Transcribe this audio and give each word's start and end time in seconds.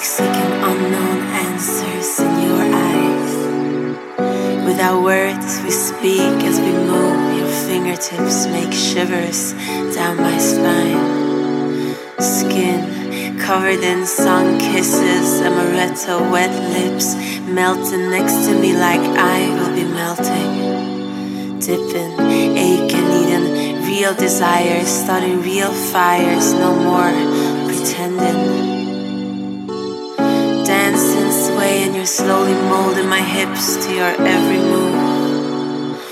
seeking 0.00 0.52
unknown 0.70 1.20
answers 1.46 2.20
in 2.20 2.42
your 2.42 2.62
eyes. 2.74 3.32
Without 4.66 5.02
words, 5.02 5.62
we 5.62 5.70
speak 5.70 6.36
as 6.44 6.60
we 6.60 6.72
move. 6.72 7.38
Your 7.38 7.48
fingertips 7.48 8.46
make 8.46 8.72
shivers 8.72 9.52
down 9.94 10.16
my 10.18 10.36
spine. 10.38 11.94
Skin 12.18 13.38
covered 13.38 13.82
in 13.82 14.04
sun 14.06 14.58
kisses, 14.58 15.40
amaretto 15.40 16.30
wet 16.30 16.52
lips 16.74 17.14
melting 17.46 18.10
next 18.10 18.46
to 18.46 18.58
me 18.58 18.72
like 18.72 19.00
I 19.00 19.48
will 19.56 19.74
be 19.74 19.84
melting. 19.84 21.60
Dipping, 21.60 22.20
aching, 22.56 23.08
eating 23.20 23.82
real 23.86 24.14
desires, 24.14 24.88
starting 24.88 25.40
real 25.42 25.72
fires, 25.72 26.52
no 26.52 26.74
more 26.74 27.12
pretending 27.66 28.75
slowly 32.06 32.54
molding 32.54 33.08
my 33.08 33.20
hips 33.20 33.84
to 33.84 33.92
your 33.92 34.14
every 34.26 34.58
move. 34.58 34.94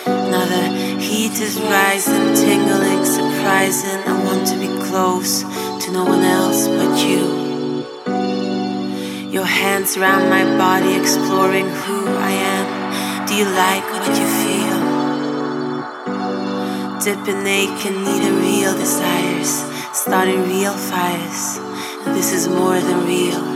Now 0.07 0.45
the 0.45 0.98
heat 1.01 1.39
is 1.41 1.61
rising, 1.61 2.34
tingling, 2.34 3.05
surprising. 3.05 4.01
I 4.05 4.20
want 4.25 4.45
to 4.48 4.59
be 4.59 4.67
close 4.89 5.43
to 5.84 5.93
no 5.93 6.05
one 6.05 6.25
else 6.25 6.67
but 6.67 6.98
you. 7.07 7.84
Your 9.30 9.45
hands 9.45 9.97
round 9.97 10.29
my 10.29 10.45
body, 10.59 10.97
exploring 10.97 11.67
who 11.67 12.09
I 12.09 12.31
am. 12.31 13.27
Do 13.27 13.37
you 13.37 13.45
like 13.45 13.84
what 13.92 14.09
you 14.19 14.27
feel? 14.42 14.78
Dipping 17.05 17.45
naked, 17.45 17.95
needing 17.95 18.37
real 18.41 18.75
desires, 18.77 19.62
starting 19.92 20.42
real 20.48 20.75
fires. 20.75 21.61
This 22.17 22.33
is 22.33 22.48
more 22.48 22.81
than 22.81 23.06
real. 23.06 23.53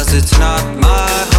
Cause 0.00 0.14
it's 0.14 0.38
not 0.38 0.64
my 0.78 1.29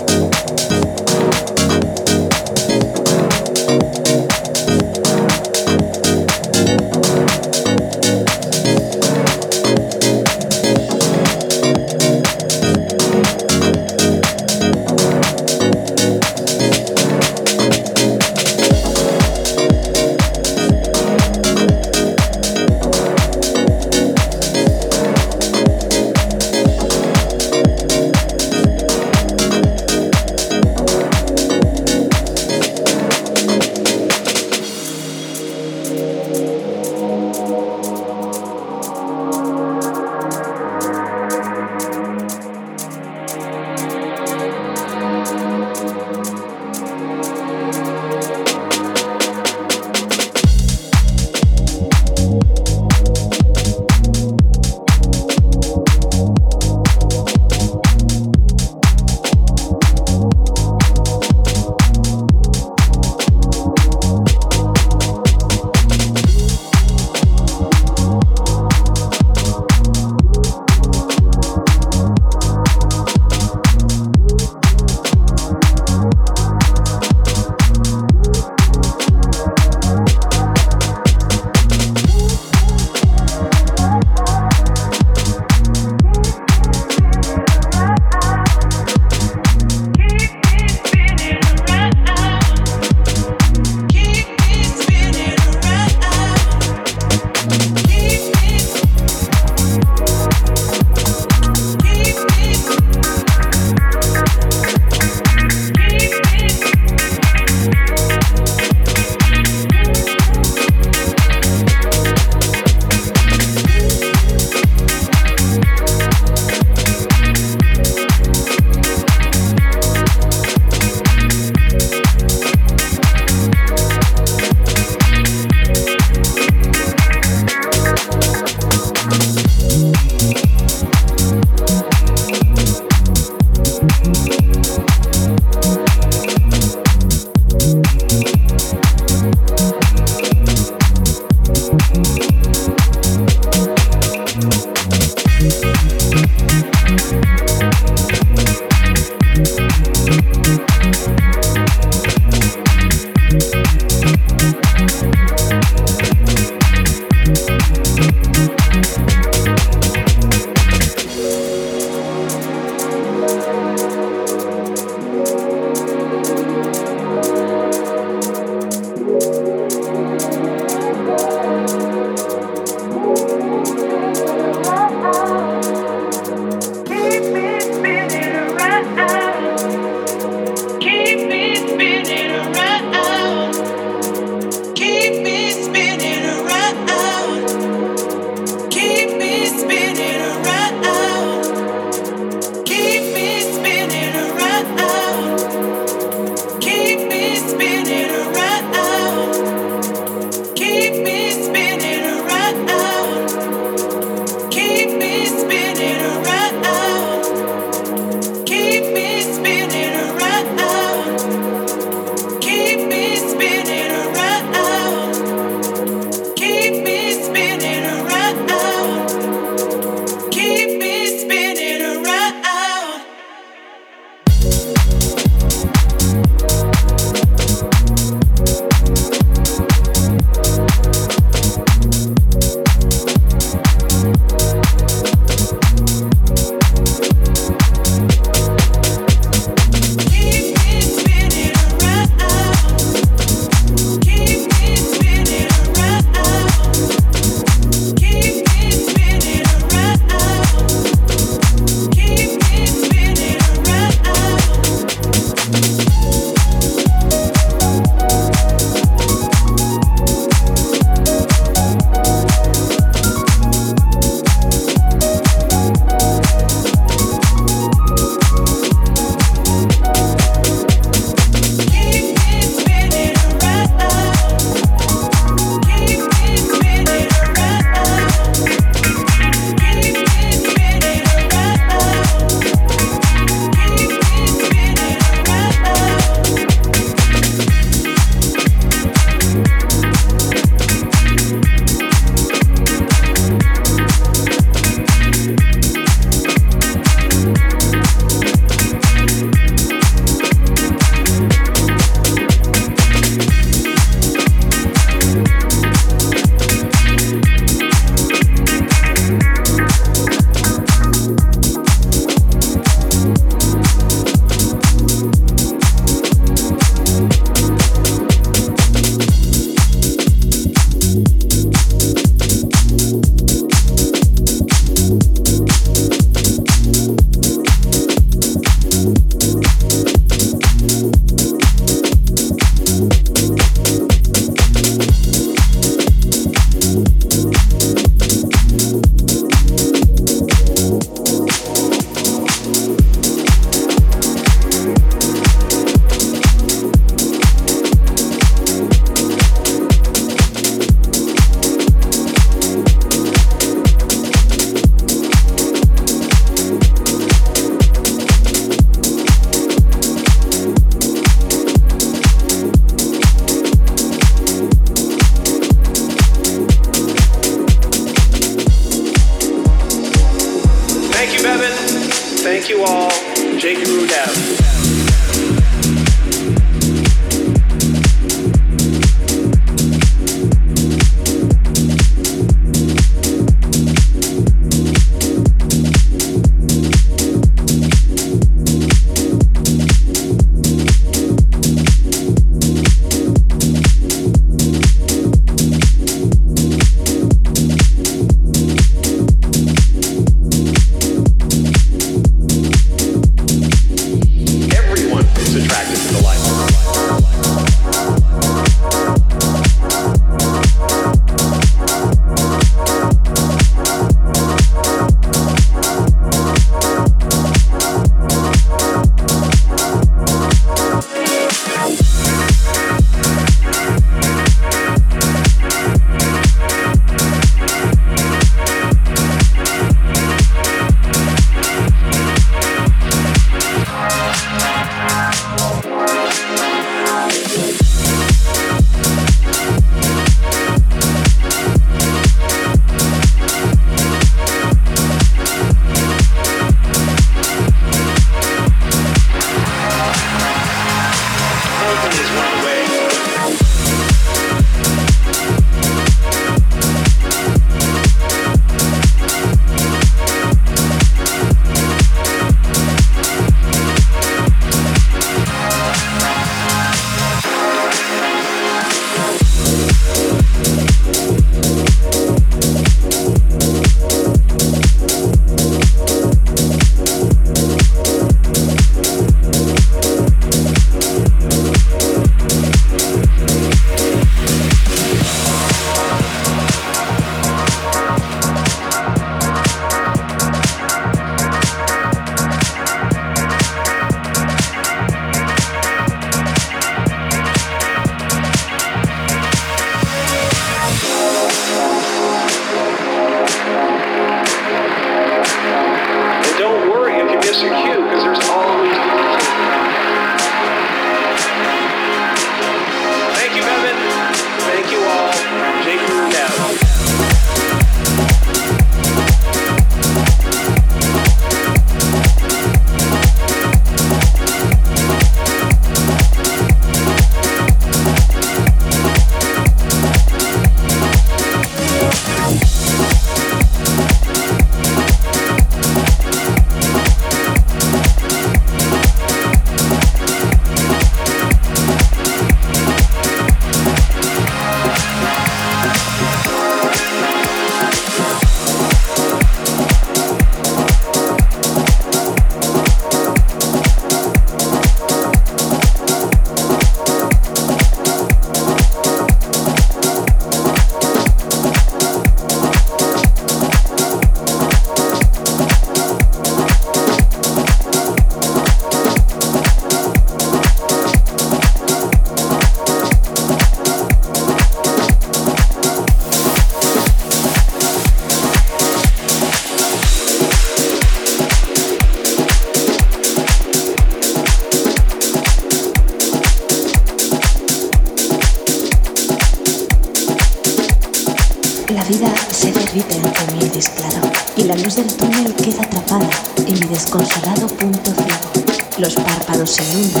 mundo 599.44 600.00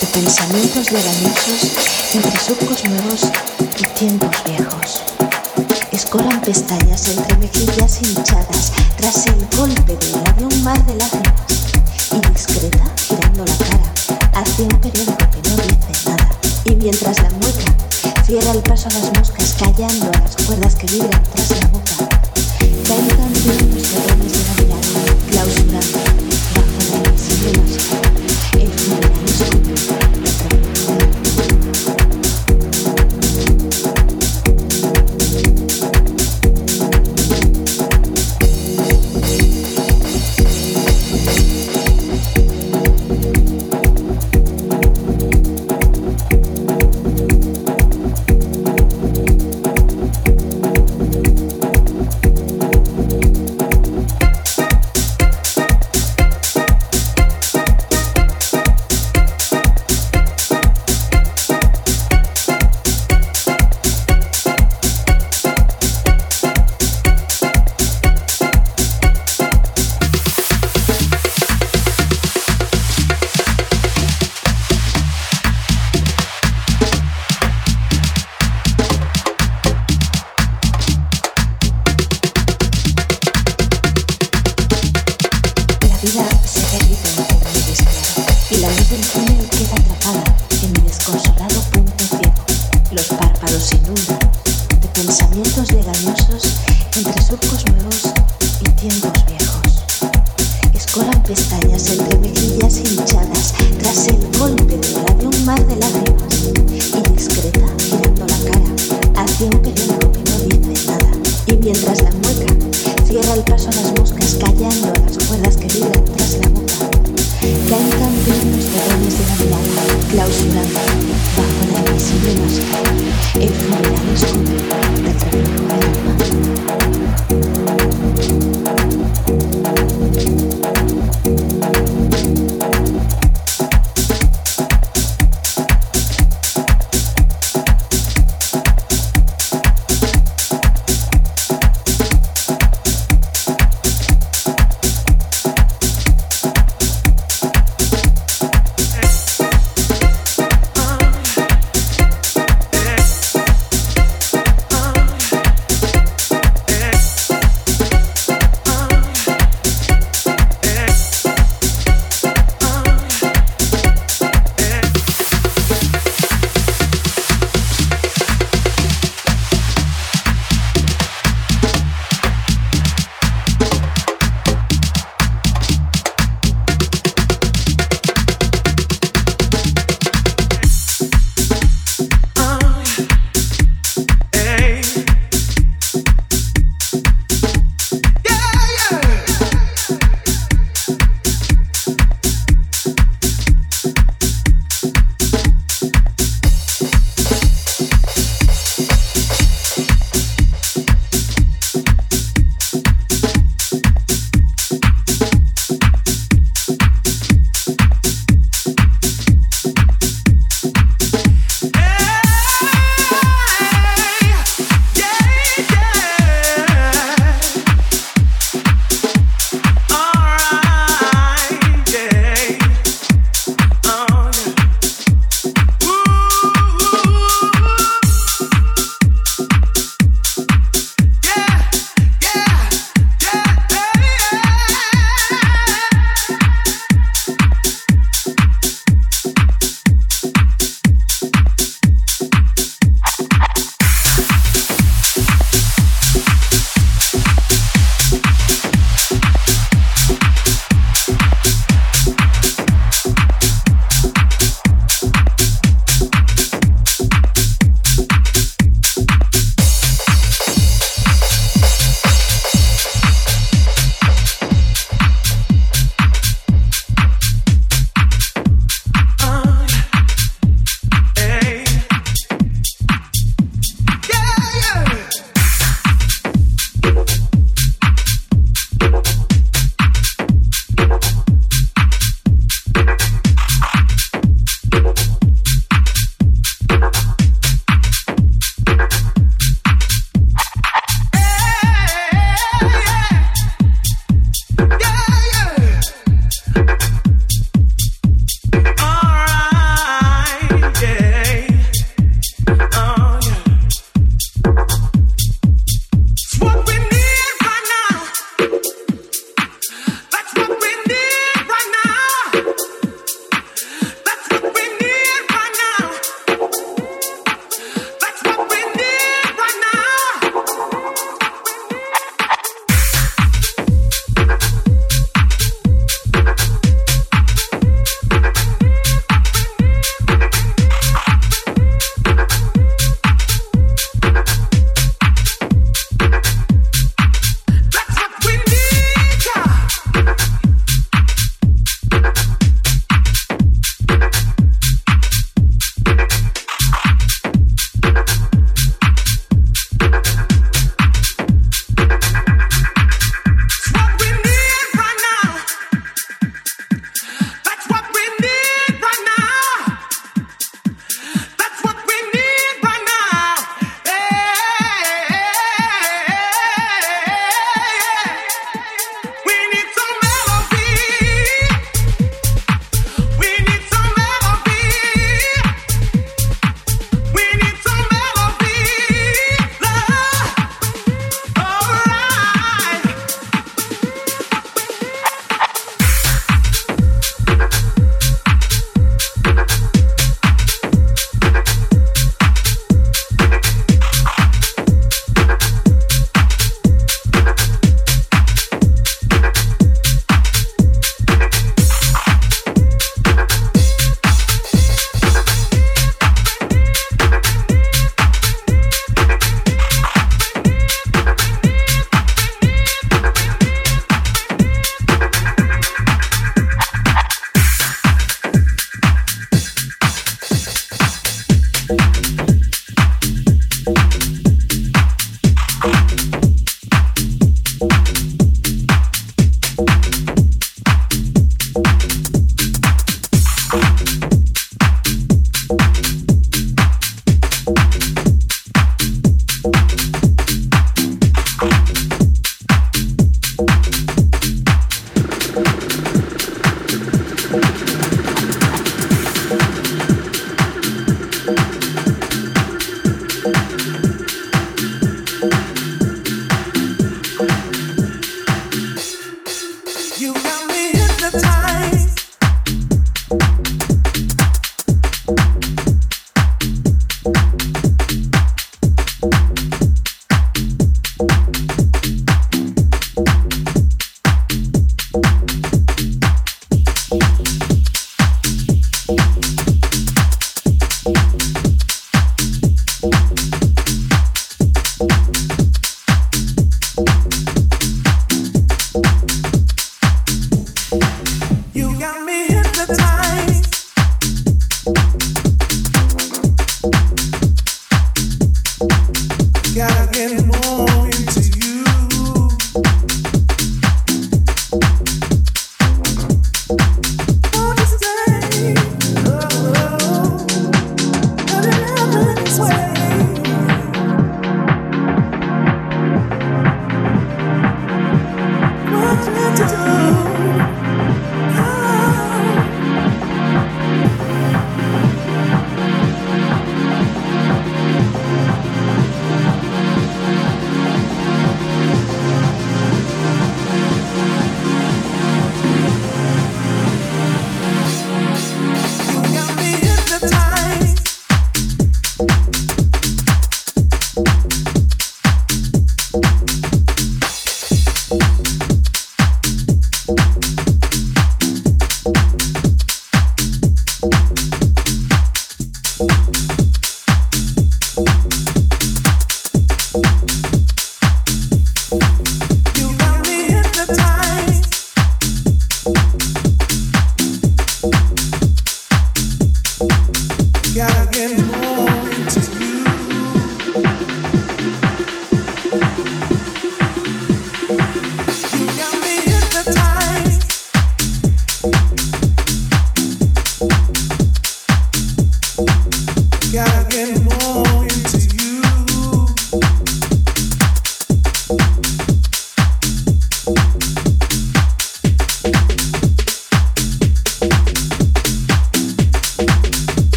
de 0.00 0.06
pensamientos 0.08 0.86
de 0.90 0.98
engañosos 0.98 1.72
entre 2.12 2.38
surcos 2.38 2.84
nuevos 2.84 3.22
y 3.78 3.84
tiempos 3.98 4.30
viejos. 4.44 4.55